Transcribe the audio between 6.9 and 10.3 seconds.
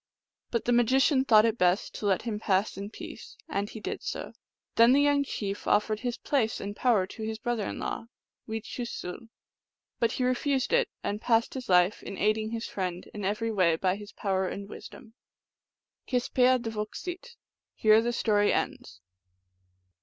to his brother in law (wechoosul); but he